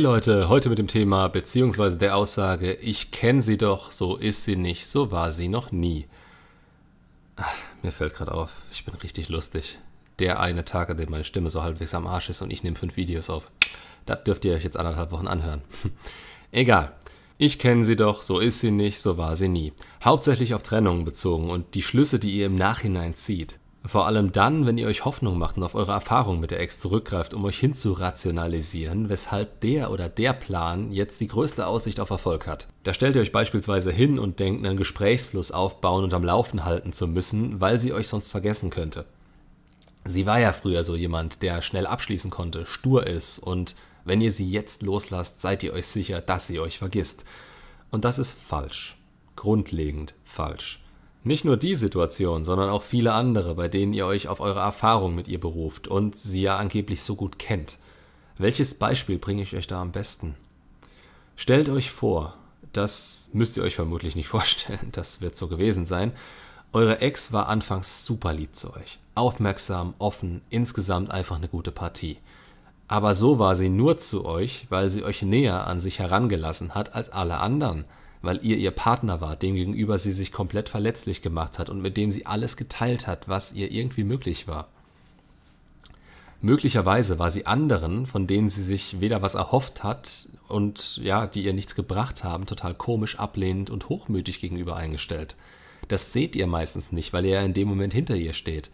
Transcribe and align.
Hey 0.00 0.06
Leute, 0.06 0.48
heute 0.48 0.70
mit 0.70 0.78
dem 0.78 0.86
Thema 0.86 1.28
beziehungsweise 1.28 1.98
der 1.98 2.16
Aussage, 2.16 2.72
ich 2.72 3.10
kenne 3.10 3.42
sie 3.42 3.58
doch, 3.58 3.92
so 3.92 4.16
ist 4.16 4.44
sie 4.44 4.56
nicht, 4.56 4.86
so 4.86 5.10
war 5.10 5.30
sie 5.30 5.48
noch 5.48 5.72
nie. 5.72 6.06
Ach, 7.36 7.54
mir 7.82 7.92
fällt 7.92 8.14
gerade 8.14 8.32
auf, 8.32 8.62
ich 8.72 8.86
bin 8.86 8.94
richtig 8.94 9.28
lustig. 9.28 9.78
Der 10.18 10.40
eine 10.40 10.64
Tag, 10.64 10.88
an 10.88 10.96
dem 10.96 11.10
meine 11.10 11.24
Stimme 11.24 11.50
so 11.50 11.62
halbwegs 11.62 11.92
am 11.92 12.06
Arsch 12.06 12.30
ist 12.30 12.40
und 12.40 12.50
ich 12.50 12.62
nehme 12.62 12.76
fünf 12.76 12.96
Videos 12.96 13.28
auf. 13.28 13.52
Das 14.06 14.24
dürft 14.24 14.46
ihr 14.46 14.54
euch 14.54 14.64
jetzt 14.64 14.78
anderthalb 14.78 15.12
Wochen 15.12 15.26
anhören. 15.26 15.60
Egal. 16.50 16.94
Ich 17.36 17.58
kenne 17.58 17.84
sie 17.84 17.96
doch, 17.96 18.22
so 18.22 18.38
ist 18.40 18.60
sie 18.60 18.70
nicht, 18.70 19.02
so 19.02 19.18
war 19.18 19.36
sie 19.36 19.48
nie. 19.48 19.74
Hauptsächlich 20.02 20.54
auf 20.54 20.62
Trennungen 20.62 21.04
bezogen 21.04 21.50
und 21.50 21.74
die 21.74 21.82
Schlüsse, 21.82 22.18
die 22.18 22.38
ihr 22.38 22.46
im 22.46 22.56
Nachhinein 22.56 23.14
zieht. 23.16 23.58
Vor 23.84 24.06
allem 24.06 24.30
dann, 24.30 24.66
wenn 24.66 24.76
ihr 24.76 24.86
euch 24.86 25.06
Hoffnung 25.06 25.38
macht 25.38 25.56
und 25.56 25.62
auf 25.62 25.74
eure 25.74 25.92
Erfahrung 25.92 26.38
mit 26.38 26.50
der 26.50 26.60
Ex 26.60 26.78
zurückgreift, 26.78 27.32
um 27.32 27.44
euch 27.46 27.58
hinzurationalisieren, 27.58 29.08
weshalb 29.08 29.60
der 29.60 29.90
oder 29.90 30.10
der 30.10 30.34
Plan 30.34 30.92
jetzt 30.92 31.18
die 31.20 31.28
größte 31.28 31.66
Aussicht 31.66 31.98
auf 31.98 32.10
Erfolg 32.10 32.46
hat. 32.46 32.68
Da 32.82 32.92
stellt 32.92 33.16
ihr 33.16 33.22
euch 33.22 33.32
beispielsweise 33.32 33.90
hin 33.90 34.18
und 34.18 34.38
denkt, 34.38 34.66
einen 34.66 34.76
Gesprächsfluss 34.76 35.50
aufbauen 35.50 36.04
und 36.04 36.12
am 36.12 36.24
Laufen 36.24 36.66
halten 36.66 36.92
zu 36.92 37.08
müssen, 37.08 37.60
weil 37.62 37.78
sie 37.78 37.94
euch 37.94 38.08
sonst 38.08 38.30
vergessen 38.30 38.68
könnte. 38.68 39.06
Sie 40.04 40.26
war 40.26 40.40
ja 40.40 40.52
früher 40.52 40.84
so 40.84 40.94
jemand, 40.94 41.42
der 41.42 41.62
schnell 41.62 41.86
abschließen 41.86 42.30
konnte, 42.30 42.66
stur 42.66 43.06
ist 43.06 43.38
und 43.38 43.74
wenn 44.04 44.20
ihr 44.20 44.32
sie 44.32 44.50
jetzt 44.50 44.82
loslasst, 44.82 45.40
seid 45.40 45.62
ihr 45.62 45.72
euch 45.72 45.86
sicher, 45.86 46.20
dass 46.20 46.46
sie 46.46 46.60
euch 46.60 46.78
vergisst. 46.78 47.24
Und 47.90 48.04
das 48.04 48.18
ist 48.18 48.32
falsch. 48.32 48.96
Grundlegend 49.36 50.14
falsch. 50.24 50.82
Nicht 51.22 51.44
nur 51.44 51.58
die 51.58 51.74
Situation, 51.74 52.44
sondern 52.44 52.70
auch 52.70 52.82
viele 52.82 53.12
andere, 53.12 53.54
bei 53.54 53.68
denen 53.68 53.92
ihr 53.92 54.06
euch 54.06 54.28
auf 54.28 54.40
eure 54.40 54.60
Erfahrung 54.60 55.14
mit 55.14 55.28
ihr 55.28 55.38
beruft 55.38 55.86
und 55.86 56.16
sie 56.16 56.40
ja 56.40 56.56
angeblich 56.56 57.02
so 57.02 57.14
gut 57.14 57.38
kennt. 57.38 57.78
Welches 58.38 58.74
Beispiel 58.74 59.18
bringe 59.18 59.42
ich 59.42 59.54
euch 59.54 59.66
da 59.66 59.82
am 59.82 59.92
besten? 59.92 60.34
Stellt 61.36 61.68
euch 61.68 61.90
vor, 61.90 62.36
das 62.72 63.28
müsst 63.34 63.58
ihr 63.58 63.62
euch 63.62 63.74
vermutlich 63.74 64.16
nicht 64.16 64.28
vorstellen, 64.36 64.88
das 64.92 65.20
wird 65.20 65.36
so 65.36 65.48
gewesen 65.48 65.84
sein. 65.84 66.12
Eure 66.72 67.00
Ex 67.00 67.32
war 67.32 67.48
anfangs 67.48 68.06
super 68.06 68.32
lieb 68.32 68.54
zu 68.54 68.72
euch. 68.72 68.98
Aufmerksam, 69.14 69.92
offen, 69.98 70.40
insgesamt 70.48 71.10
einfach 71.10 71.36
eine 71.36 71.48
gute 71.48 71.72
Partie. 71.72 72.16
Aber 72.88 73.14
so 73.14 73.38
war 73.38 73.56
sie 73.56 73.68
nur 73.68 73.98
zu 73.98 74.24
euch, 74.24 74.66
weil 74.70 74.88
sie 74.88 75.04
euch 75.04 75.20
näher 75.20 75.66
an 75.66 75.80
sich 75.80 75.98
herangelassen 75.98 76.74
hat 76.74 76.94
als 76.94 77.10
alle 77.10 77.38
anderen– 77.38 77.84
weil 78.22 78.44
ihr 78.44 78.56
ihr 78.58 78.70
Partner 78.70 79.20
wart, 79.20 79.42
dem 79.42 79.54
gegenüber 79.54 79.98
sie 79.98 80.12
sich 80.12 80.32
komplett 80.32 80.68
verletzlich 80.68 81.22
gemacht 81.22 81.58
hat 81.58 81.70
und 81.70 81.80
mit 81.80 81.96
dem 81.96 82.10
sie 82.10 82.26
alles 82.26 82.56
geteilt 82.56 83.06
hat, 83.06 83.28
was 83.28 83.52
ihr 83.52 83.72
irgendwie 83.72 84.04
möglich 84.04 84.46
war. 84.46 84.68
Möglicherweise 86.42 87.18
war 87.18 87.30
sie 87.30 87.46
anderen, 87.46 88.06
von 88.06 88.26
denen 88.26 88.48
sie 88.48 88.62
sich 88.62 89.00
weder 89.00 89.20
was 89.20 89.34
erhofft 89.34 89.84
hat 89.84 90.28
und 90.48 90.96
ja, 90.98 91.26
die 91.26 91.44
ihr 91.44 91.52
nichts 91.52 91.74
gebracht 91.74 92.24
haben, 92.24 92.46
total 92.46 92.74
komisch, 92.74 93.18
ablehnend 93.18 93.68
und 93.68 93.90
hochmütig 93.90 94.40
gegenüber 94.40 94.76
eingestellt. 94.76 95.36
Das 95.88 96.12
seht 96.12 96.36
ihr 96.36 96.46
meistens 96.46 96.92
nicht, 96.92 97.12
weil 97.12 97.26
ihr 97.26 97.32
ja 97.32 97.42
in 97.42 97.52
dem 97.52 97.68
Moment 97.68 97.92
hinter 97.92 98.16
ihr 98.16 98.32
steht. 98.32 98.70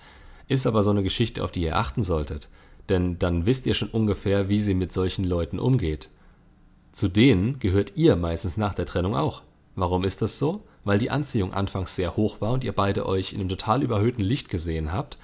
Ist 0.48 0.66
aber 0.66 0.82
so 0.82 0.90
eine 0.90 1.02
Geschichte, 1.02 1.42
auf 1.42 1.50
die 1.50 1.62
ihr 1.62 1.76
achten 1.76 2.04
solltet. 2.04 2.48
Denn 2.88 3.18
dann 3.18 3.46
wisst 3.46 3.66
ihr 3.66 3.74
schon 3.74 3.88
ungefähr, 3.88 4.48
wie 4.48 4.60
sie 4.60 4.74
mit 4.74 4.92
solchen 4.92 5.24
Leuten 5.24 5.58
umgeht. 5.58 6.08
Zu 6.96 7.08
denen 7.08 7.58
gehört 7.58 7.92
ihr 7.96 8.16
meistens 8.16 8.56
nach 8.56 8.72
der 8.72 8.86
Trennung 8.86 9.14
auch. 9.14 9.42
Warum 9.74 10.02
ist 10.02 10.22
das 10.22 10.38
so? 10.38 10.64
Weil 10.82 10.98
die 10.98 11.10
Anziehung 11.10 11.52
anfangs 11.52 11.94
sehr 11.94 12.16
hoch 12.16 12.40
war 12.40 12.52
und 12.52 12.64
ihr 12.64 12.72
beide 12.72 13.04
euch 13.04 13.34
in 13.34 13.40
einem 13.40 13.50
total 13.50 13.82
überhöhten 13.82 14.24
Licht 14.24 14.48
gesehen 14.48 14.94
habt. 14.94 15.18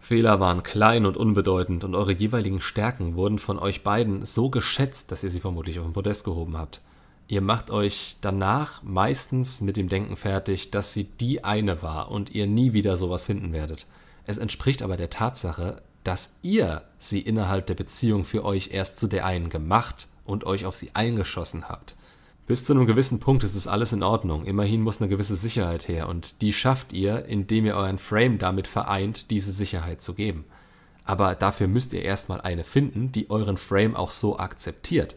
Fehler 0.00 0.40
waren 0.40 0.64
klein 0.64 1.06
und 1.06 1.16
unbedeutend 1.16 1.84
und 1.84 1.94
eure 1.94 2.10
jeweiligen 2.10 2.60
Stärken 2.60 3.14
wurden 3.14 3.38
von 3.38 3.60
euch 3.60 3.84
beiden 3.84 4.24
so 4.24 4.50
geschätzt, 4.50 5.12
dass 5.12 5.22
ihr 5.22 5.30
sie 5.30 5.38
vermutlich 5.38 5.78
auf 5.78 5.86
den 5.86 5.92
Podest 5.92 6.24
gehoben 6.24 6.58
habt. 6.58 6.80
Ihr 7.28 7.40
macht 7.40 7.70
euch 7.70 8.16
danach 8.20 8.82
meistens 8.82 9.60
mit 9.60 9.76
dem 9.76 9.88
Denken 9.88 10.16
fertig, 10.16 10.72
dass 10.72 10.92
sie 10.92 11.04
die 11.04 11.44
eine 11.44 11.82
war 11.82 12.10
und 12.10 12.30
ihr 12.30 12.48
nie 12.48 12.72
wieder 12.72 12.96
sowas 12.96 13.26
finden 13.26 13.52
werdet. 13.52 13.86
Es 14.24 14.38
entspricht 14.38 14.82
aber 14.82 14.96
der 14.96 15.10
Tatsache, 15.10 15.82
dass 16.02 16.34
ihr 16.42 16.82
sie 16.98 17.20
innerhalb 17.20 17.68
der 17.68 17.74
Beziehung 17.74 18.24
für 18.24 18.44
euch 18.44 18.70
erst 18.72 18.98
zu 18.98 19.06
der 19.06 19.24
einen 19.24 19.50
gemacht 19.50 20.08
und 20.28 20.44
euch 20.44 20.66
auf 20.66 20.76
sie 20.76 20.90
eingeschossen 20.94 21.68
habt. 21.68 21.96
Bis 22.48 22.64
zu 22.64 22.72
einem 22.72 22.86
gewissen 22.86 23.20
Punkt 23.20 23.44
ist 23.44 23.54
es 23.54 23.66
alles 23.66 23.92
in 23.92 24.02
Ordnung. 24.02 24.46
Immerhin 24.46 24.80
muss 24.80 25.02
eine 25.02 25.10
gewisse 25.10 25.36
Sicherheit 25.36 25.86
her 25.86 26.08
und 26.08 26.40
die 26.40 26.54
schafft 26.54 26.94
ihr, 26.94 27.26
indem 27.26 27.66
ihr 27.66 27.76
euren 27.76 27.98
Frame 27.98 28.38
damit 28.38 28.66
vereint, 28.66 29.30
diese 29.30 29.52
Sicherheit 29.52 30.00
zu 30.00 30.14
geben. 30.14 30.46
Aber 31.04 31.34
dafür 31.34 31.68
müsst 31.68 31.92
ihr 31.92 32.02
erstmal 32.02 32.40
eine 32.40 32.64
finden, 32.64 33.12
die 33.12 33.28
euren 33.28 33.58
Frame 33.58 33.94
auch 33.94 34.10
so 34.10 34.38
akzeptiert. 34.38 35.16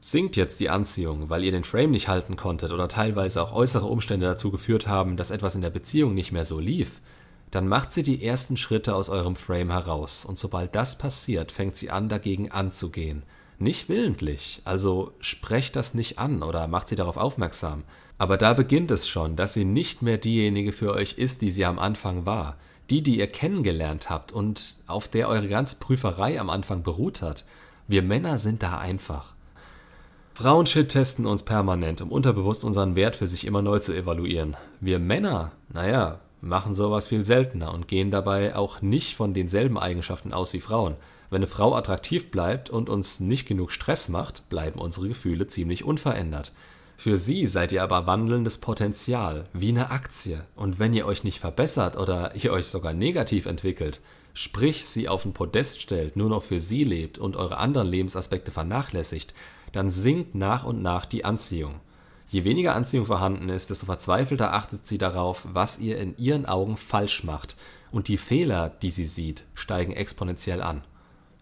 Sinkt 0.00 0.34
jetzt 0.34 0.58
die 0.58 0.68
Anziehung, 0.68 1.30
weil 1.30 1.44
ihr 1.44 1.52
den 1.52 1.62
Frame 1.62 1.92
nicht 1.92 2.08
halten 2.08 2.34
konntet 2.34 2.72
oder 2.72 2.88
teilweise 2.88 3.40
auch 3.40 3.54
äußere 3.54 3.86
Umstände 3.86 4.26
dazu 4.26 4.50
geführt 4.50 4.88
haben, 4.88 5.16
dass 5.16 5.30
etwas 5.30 5.54
in 5.54 5.60
der 5.60 5.70
Beziehung 5.70 6.12
nicht 6.14 6.32
mehr 6.32 6.44
so 6.44 6.58
lief, 6.58 7.00
dann 7.52 7.68
macht 7.68 7.92
sie 7.92 8.02
die 8.02 8.24
ersten 8.24 8.56
Schritte 8.56 8.96
aus 8.96 9.10
eurem 9.10 9.36
Frame 9.36 9.70
heraus 9.70 10.24
und 10.24 10.38
sobald 10.38 10.74
das 10.74 10.98
passiert, 10.98 11.52
fängt 11.52 11.76
sie 11.76 11.90
an 11.90 12.08
dagegen 12.08 12.50
anzugehen– 12.50 13.22
nicht 13.58 13.88
willentlich, 13.88 14.60
also 14.64 15.12
sprecht 15.20 15.76
das 15.76 15.94
nicht 15.94 16.18
an 16.18 16.42
oder 16.42 16.68
macht 16.68 16.88
sie 16.88 16.96
darauf 16.96 17.16
aufmerksam. 17.16 17.84
Aber 18.18 18.36
da 18.36 18.54
beginnt 18.54 18.90
es 18.90 19.08
schon, 19.08 19.36
dass 19.36 19.54
sie 19.54 19.64
nicht 19.64 20.02
mehr 20.02 20.18
diejenige 20.18 20.72
für 20.72 20.92
euch 20.92 21.14
ist, 21.14 21.42
die 21.42 21.50
sie 21.50 21.64
am 21.64 21.78
Anfang 21.78 22.26
war. 22.26 22.56
Die, 22.88 23.02
die 23.02 23.18
ihr 23.18 23.26
kennengelernt 23.26 24.10
habt 24.10 24.32
und 24.32 24.76
auf 24.86 25.08
der 25.08 25.28
eure 25.28 25.48
ganze 25.48 25.76
Prüferei 25.76 26.40
am 26.40 26.50
Anfang 26.50 26.82
beruht 26.82 27.20
hat. 27.20 27.44
Wir 27.88 28.02
Männer 28.02 28.38
sind 28.38 28.62
da 28.62 28.78
einfach. 28.78 29.34
Frauenshit 30.34 30.90
testen 30.90 31.26
uns 31.26 31.42
permanent, 31.42 32.00
um 32.00 32.12
unterbewusst 32.12 32.62
unseren 32.62 32.94
Wert 32.94 33.16
für 33.16 33.26
sich 33.26 33.46
immer 33.46 33.62
neu 33.62 33.78
zu 33.78 33.92
evaluieren. 33.92 34.56
Wir 34.80 34.98
Männer, 34.98 35.52
naja, 35.72 36.20
machen 36.40 36.74
sowas 36.74 37.08
viel 37.08 37.24
seltener 37.24 37.72
und 37.72 37.88
gehen 37.88 38.10
dabei 38.10 38.54
auch 38.54 38.82
nicht 38.82 39.16
von 39.16 39.34
denselben 39.34 39.78
Eigenschaften 39.78 40.32
aus 40.32 40.52
wie 40.52 40.60
Frauen. 40.60 40.94
Wenn 41.30 41.38
eine 41.38 41.46
Frau 41.46 41.74
attraktiv 41.74 42.30
bleibt 42.30 42.70
und 42.70 42.88
uns 42.88 43.20
nicht 43.20 43.46
genug 43.46 43.72
Stress 43.72 44.08
macht, 44.08 44.48
bleiben 44.48 44.80
unsere 44.80 45.08
Gefühle 45.08 45.46
ziemlich 45.46 45.84
unverändert. 45.84 46.52
Für 46.96 47.18
sie 47.18 47.46
seid 47.46 47.72
ihr 47.72 47.82
aber 47.82 48.06
wandelndes 48.06 48.58
Potenzial, 48.58 49.44
wie 49.52 49.68
eine 49.68 49.90
Aktie. 49.90 50.40
Und 50.54 50.78
wenn 50.78 50.94
ihr 50.94 51.06
euch 51.06 51.24
nicht 51.24 51.40
verbessert 51.40 51.96
oder 51.96 52.34
ihr 52.36 52.52
euch 52.52 52.66
sogar 52.66 52.94
negativ 52.94 53.46
entwickelt, 53.46 54.00
sprich 54.32 54.86
sie 54.86 55.08
auf 55.08 55.24
ein 55.24 55.34
Podest 55.34 55.82
stellt, 55.82 56.16
nur 56.16 56.30
noch 56.30 56.42
für 56.42 56.60
sie 56.60 56.84
lebt 56.84 57.18
und 57.18 57.36
eure 57.36 57.58
anderen 57.58 57.86
Lebensaspekte 57.86 58.50
vernachlässigt, 58.50 59.34
dann 59.72 59.90
sinkt 59.90 60.34
nach 60.34 60.64
und 60.64 60.80
nach 60.80 61.04
die 61.04 61.24
Anziehung. 61.24 61.80
Je 62.28 62.44
weniger 62.44 62.74
Anziehung 62.74 63.06
vorhanden 63.06 63.50
ist, 63.50 63.70
desto 63.70 63.86
verzweifelter 63.86 64.52
achtet 64.52 64.86
sie 64.86 64.98
darauf, 64.98 65.46
was 65.52 65.78
ihr 65.78 65.98
in 65.98 66.16
ihren 66.16 66.46
Augen 66.46 66.76
falsch 66.76 67.24
macht, 67.24 67.56
und 67.92 68.08
die 68.08 68.18
Fehler, 68.18 68.68
die 68.68 68.90
sie 68.90 69.06
sieht, 69.06 69.44
steigen 69.54 69.92
exponentiell 69.92 70.60
an. 70.60 70.82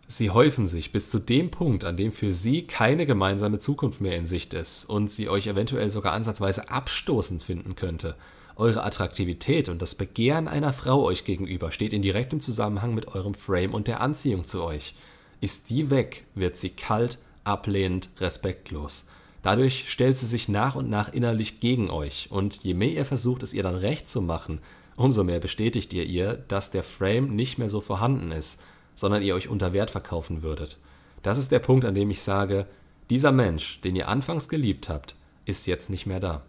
Sie 0.07 0.31
häufen 0.31 0.67
sich 0.67 0.93
bis 0.93 1.09
zu 1.11 1.19
dem 1.19 1.51
Punkt, 1.51 1.85
an 1.85 1.97
dem 1.97 2.13
für 2.13 2.31
Sie 2.31 2.67
keine 2.67 3.07
gemeinsame 3.07 3.59
Zukunft 3.59 4.01
mehr 4.01 4.17
in 4.17 4.27
Sicht 4.27 4.53
ist 4.53 4.85
und 4.85 5.11
sie 5.11 5.29
euch 5.29 5.47
eventuell 5.47 5.91
sogar 5.91 6.13
ansatzweise 6.13 6.69
abstoßend 6.71 7.43
finden 7.43 7.75
könnte. 7.75 8.15
Eure 8.57 8.85
Attraktivität 8.85 9.69
und 9.69 9.81
das 9.81 9.95
Begehren 9.95 10.47
einer 10.47 10.73
Frau 10.73 11.03
euch 11.03 11.25
gegenüber 11.25 11.73
steht 11.73 11.93
in 11.93 12.03
direktem 12.03 12.41
Zusammenhang 12.41 12.95
mit 12.95 13.09
eurem 13.09 13.35
Frame 13.35 13.73
und 13.73 13.89
der 13.89 14.01
Anziehung 14.01 14.45
zu 14.45 14.63
euch. 14.63 14.95
Ist 15.41 15.71
die 15.71 15.91
weg, 15.91 16.25
wird 16.35 16.57
sie 16.57 16.71
kalt, 16.71 17.19
ablehnend, 17.43 18.11
respektlos. 18.21 19.07
Dadurch 19.43 19.91
stellt 19.91 20.17
sie 20.17 20.27
sich 20.27 20.49
nach 20.49 20.77
und 20.77 20.89
nach 20.89 21.13
innerlich 21.13 21.61
gegen 21.61 21.91
euch 21.91 22.29
und 22.31 22.63
je 22.63 22.75
mehr 22.75 22.93
ihr 22.93 23.05
versucht, 23.05 23.43
es 23.43 23.55
ihr 23.55 23.63
dann 23.63 23.75
recht 23.75 24.09
zu 24.09 24.23
machen, 24.23 24.61
umso 24.97 25.25
mehr 25.25 25.41
bestätigt 25.41 25.93
ihr 25.93 26.05
ihr, 26.05 26.35
dass 26.35 26.71
der 26.71 26.83
Frame 26.83 27.35
nicht 27.35 27.57
mehr 27.57 27.71
so 27.71 27.81
vorhanden 27.81 28.31
ist– 28.31 28.63
sondern 28.95 29.23
ihr 29.23 29.35
euch 29.35 29.49
unter 29.49 29.73
Wert 29.73 29.91
verkaufen 29.91 30.43
würdet. 30.43 30.79
Das 31.23 31.39
ist 31.39 31.53
der 31.53 31.59
Punkt, 31.59 31.85
an 31.85 31.95
dem 31.95 32.11
ich 32.11 32.23
sage, 32.23 32.67
dieser 33.11 33.33
Mensch, 33.33 33.81
den 33.81 33.97
ihr 33.97 34.09
anfangs 34.09 34.49
geliebt 34.49 34.89
habt, 34.89 35.17
ist 35.45 35.67
jetzt 35.67 35.91
nicht 35.91 36.07
mehr 36.07 36.21
da. 36.21 36.43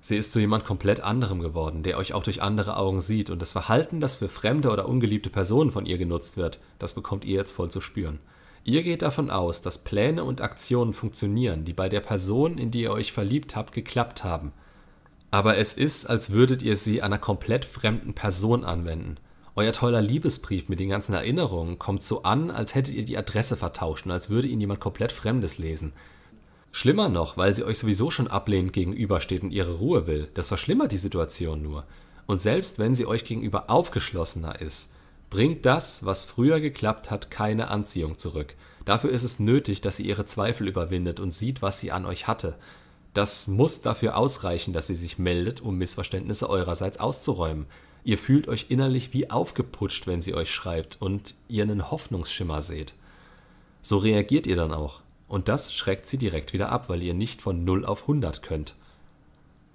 Sie 0.00 0.16
ist 0.16 0.32
zu 0.32 0.40
jemand 0.40 0.64
komplett 0.64 1.00
anderem 1.00 1.40
geworden, 1.40 1.84
der 1.84 1.96
euch 1.96 2.12
auch 2.12 2.24
durch 2.24 2.42
andere 2.42 2.76
Augen 2.76 3.00
sieht 3.00 3.30
und 3.30 3.40
das 3.40 3.52
Verhalten, 3.52 4.00
das 4.00 4.16
für 4.16 4.28
fremde 4.28 4.70
oder 4.70 4.88
ungeliebte 4.88 5.30
Personen 5.30 5.70
von 5.70 5.86
ihr 5.86 5.96
genutzt 5.96 6.36
wird, 6.36 6.60
das 6.80 6.94
bekommt 6.94 7.24
ihr 7.24 7.36
jetzt 7.36 7.52
voll 7.52 7.70
zu 7.70 7.80
spüren. 7.80 8.18
Ihr 8.64 8.82
geht 8.82 9.02
davon 9.02 9.30
aus, 9.30 9.62
dass 9.62 9.84
Pläne 9.84 10.24
und 10.24 10.40
Aktionen 10.40 10.92
funktionieren, 10.92 11.64
die 11.64 11.72
bei 11.72 11.88
der 11.88 12.00
Person, 12.00 12.58
in 12.58 12.70
die 12.70 12.82
ihr 12.82 12.92
euch 12.92 13.12
verliebt 13.12 13.54
habt, 13.54 13.72
geklappt 13.72 14.24
haben. 14.24 14.52
Aber 15.30 15.56
es 15.56 15.72
ist, 15.72 16.06
als 16.06 16.30
würdet 16.30 16.62
ihr 16.62 16.76
sie 16.76 17.00
einer 17.00 17.18
komplett 17.18 17.64
fremden 17.64 18.12
Person 18.12 18.64
anwenden. 18.64 19.16
Euer 19.54 19.72
toller 19.72 20.00
Liebesbrief 20.00 20.70
mit 20.70 20.80
den 20.80 20.88
ganzen 20.88 21.12
Erinnerungen 21.12 21.78
kommt 21.78 22.02
so 22.02 22.22
an, 22.22 22.50
als 22.50 22.74
hättet 22.74 22.94
ihr 22.94 23.04
die 23.04 23.18
Adresse 23.18 23.56
vertauscht 23.56 24.06
und 24.06 24.12
als 24.12 24.30
würde 24.30 24.48
ihn 24.48 24.60
jemand 24.60 24.80
komplett 24.80 25.12
Fremdes 25.12 25.58
lesen. 25.58 25.92
Schlimmer 26.70 27.10
noch, 27.10 27.36
weil 27.36 27.52
sie 27.52 27.64
euch 27.64 27.78
sowieso 27.78 28.10
schon 28.10 28.28
ablehnend 28.28 28.72
gegenübersteht 28.72 29.42
und 29.42 29.50
ihre 29.50 29.74
Ruhe 29.74 30.06
will. 30.06 30.28
Das 30.32 30.48
verschlimmert 30.48 30.90
die 30.90 30.98
Situation 30.98 31.62
nur. 31.62 31.84
Und 32.26 32.38
selbst 32.38 32.78
wenn 32.78 32.94
sie 32.94 33.04
euch 33.04 33.24
gegenüber 33.24 33.68
aufgeschlossener 33.68 34.62
ist, 34.62 34.90
bringt 35.28 35.66
das, 35.66 36.06
was 36.06 36.24
früher 36.24 36.60
geklappt 36.60 37.10
hat, 37.10 37.30
keine 37.30 37.68
Anziehung 37.68 38.16
zurück. 38.16 38.54
Dafür 38.86 39.10
ist 39.10 39.22
es 39.22 39.38
nötig, 39.38 39.82
dass 39.82 39.98
sie 39.98 40.06
ihre 40.06 40.24
Zweifel 40.24 40.66
überwindet 40.66 41.20
und 41.20 41.30
sieht, 41.30 41.60
was 41.60 41.78
sie 41.78 41.92
an 41.92 42.06
euch 42.06 42.26
hatte. 42.26 42.56
Das 43.12 43.48
muss 43.48 43.82
dafür 43.82 44.16
ausreichen, 44.16 44.72
dass 44.72 44.86
sie 44.86 44.96
sich 44.96 45.18
meldet, 45.18 45.60
um 45.60 45.76
Missverständnisse 45.76 46.48
eurerseits 46.48 46.98
auszuräumen. 46.98 47.66
Ihr 48.04 48.18
fühlt 48.18 48.48
euch 48.48 48.66
innerlich 48.68 49.12
wie 49.12 49.30
aufgeputscht, 49.30 50.06
wenn 50.06 50.22
sie 50.22 50.34
euch 50.34 50.50
schreibt 50.50 51.00
und 51.00 51.34
ihr 51.48 51.62
einen 51.62 51.90
Hoffnungsschimmer 51.90 52.60
seht. 52.60 52.94
So 53.82 53.98
reagiert 53.98 54.46
ihr 54.46 54.56
dann 54.56 54.72
auch. 54.72 55.00
Und 55.28 55.48
das 55.48 55.72
schreckt 55.72 56.06
sie 56.06 56.18
direkt 56.18 56.52
wieder 56.52 56.70
ab, 56.70 56.88
weil 56.88 57.02
ihr 57.02 57.14
nicht 57.14 57.40
von 57.40 57.64
0 57.64 57.86
auf 57.86 58.02
100 58.02 58.42
könnt. 58.42 58.74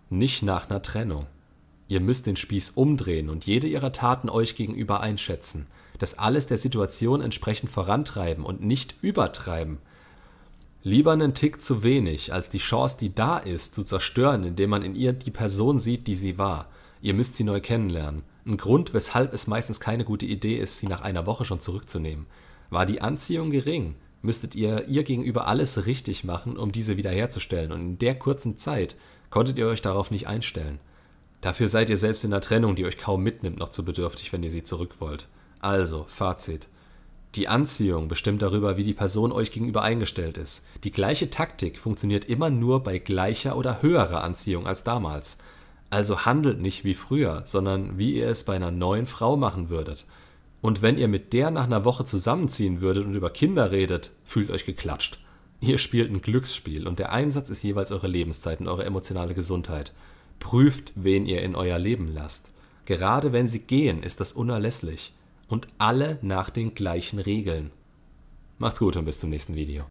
Nicht 0.10 0.44
nach 0.44 0.70
einer 0.70 0.82
Trennung. 0.82 1.26
Ihr 1.88 2.02
müsst 2.02 2.26
den 2.26 2.36
Spieß 2.36 2.72
umdrehen 2.72 3.30
und 3.30 3.46
jede 3.46 3.68
ihrer 3.68 3.92
Taten 3.92 4.30
euch 4.30 4.56
gegenüber 4.56 5.00
einschätzen. 5.00 5.68
Das 6.00 6.20
alles 6.20 6.48
der 6.48 6.58
Situation 6.58 7.22
entsprechend 7.22 7.72
vorantreiben 7.72 8.46
und 8.46 8.62
nicht 8.62 8.96
übertreiben. 9.02 9.80
Lieber 10.84 11.14
einen 11.14 11.34
Tick 11.34 11.62
zu 11.62 11.82
wenig, 11.82 12.34
als 12.34 12.50
die 12.50 12.60
Chance, 12.60 12.98
die 13.00 13.16
da 13.16 13.38
ist, 13.38 13.74
zu 13.74 13.84
zerstören, 13.84 14.44
indem 14.44 14.70
man 14.70 14.84
in 14.84 14.96
ihr 14.96 15.14
die 15.14 15.32
Person 15.32 15.80
sieht, 15.80 16.08
die 16.08 16.16
sie 16.16 16.38
war. 16.38 16.70
Ihr 17.02 17.14
müsst 17.14 17.36
sie 17.36 17.44
neu 17.44 17.62
kennenlernen. 17.62 18.24
Ein 18.46 18.58
Grund, 18.58 18.94
weshalb 18.94 19.34
es 19.34 19.48
meistens 19.48 19.80
keine 19.80 20.06
gute 20.06 20.26
Idee 20.26 20.58
ist, 20.58 20.80
sie 20.80 20.88
nach 20.88 21.02
einer 21.02 21.26
Woche 21.26 21.46
schon 21.46 21.60
zurückzunehmen. 21.60 22.28
War 22.70 22.86
die 22.86 23.02
Anziehung 23.02 23.50
gering, 23.50 23.96
müsstet 24.22 24.56
ihr 24.56 24.88
ihr 24.88 25.04
gegenüber 25.04 25.48
alles 25.48 25.86
richtig 25.86 26.24
machen, 26.24 26.58
um 26.58 26.72
diese 26.72 26.98
wiederherzustellen, 26.98 27.72
und 27.72 27.82
in 27.82 27.98
der 28.00 28.16
kurzen 28.16 28.58
Zeit 28.58 28.96
konntet 29.30 29.58
ihr 29.58 29.68
euch 29.68 29.82
darauf 29.82 30.12
nicht 30.12 30.28
einstellen. 30.28 30.80
Dafür 31.42 31.68
seid 31.68 31.90
ihr 31.90 31.98
selbst 31.98 32.24
in 32.24 32.32
der 32.32 32.42
Trennung, 32.42 32.76
die 32.76 32.86
euch 32.86 32.98
kaum 32.98 33.22
mitnimmt, 33.22 33.60
noch 33.60 33.70
zu 33.70 33.86
bedürftig, 33.86 34.34
wenn 34.34 34.44
ihr 34.44 34.50
sie 34.50 34.64
zurück 34.64 34.96
wollt. 35.00 35.28
Also, 35.60 36.06
Fazit. 36.08 36.68
Die 37.36 37.48
Anziehung 37.48 38.08
bestimmt 38.08 38.42
darüber, 38.42 38.78
wie 38.78 38.84
die 38.84 38.94
Person 38.94 39.32
euch 39.32 39.52
gegenüber 39.52 39.84
eingestellt 39.84 40.38
ist. 40.38 40.66
Die 40.84 40.92
gleiche 40.92 41.30
Taktik 41.30 41.78
funktioniert 41.78 42.26
immer 42.26 42.50
nur 42.50 42.82
bei 42.82 42.98
gleicher 42.98 43.58
oder 43.58 43.82
höherer 43.82 44.24
Anziehung 44.24 44.66
als 44.66 44.84
damals. 44.84 45.38
Also 45.89 46.25
handelt 46.25 46.60
nicht 46.60 46.84
wie 46.84 46.94
früher, 46.94 47.44
sondern 47.45 47.98
wie 47.98 48.16
ihr 48.16 48.28
es 48.28 48.44
bei 48.44 48.56
einer 48.56 48.72
neuen 48.72 49.06
Frau 49.06 49.38
machen 49.38 49.69
würdet. 49.69 50.06
Und 50.62 50.81
wenn 50.81 50.98
ihr 50.98 51.07
mit 51.07 51.34
der 51.34 51.51
nach 51.51 51.66
einer 51.66 51.86
Woche 51.86 52.04
zusammenziehen 52.04 52.81
würdet 52.81 53.06
und 53.06 53.13
über 53.13 53.30
Kinder 53.30 53.72
redet, 53.72 54.12
fühlt 54.24 54.51
euch 54.51 54.66
geklatscht. 54.66 55.19
Ihr 55.62 55.78
spielt 55.78 56.12
ein 56.12 56.22
Glücksspiel 56.22 56.88
und 56.88 57.00
der 57.00 57.12
Einsatz 57.12 57.50
ist 57.50 57.63
jeweils 57.63 57.92
eure 57.92 58.07
Lebenszeit 58.07 58.60
und 58.60 58.68
eure 58.68 58.86
emotionale 58.86 59.34
Gesundheit. 59.34 59.94
Prüft, 60.39 60.94
wen 60.95 61.25
ihr 61.25 61.42
in 61.42 61.56
euer 61.56 61.80
Leben 61.80 62.12
lasst. 62.13 62.51
Gerade 62.86 63.33
wenn 63.33 63.48
sie 63.48 63.60
gehen, 63.60 64.04
ist 64.04 64.19
das 64.19 64.33
unerlässlich. 64.33 65.13
Und 65.48 65.68
alle 65.78 66.19
nach 66.22 66.50
den 66.50 66.74
gleichen 66.74 67.19
Regeln. 67.19 67.72
Macht's 68.60 68.80
gut 68.80 68.98
und 68.98 69.06
bis 69.06 69.19
zum 69.19 69.30
nächsten 69.30 69.56
Video. 69.56 69.86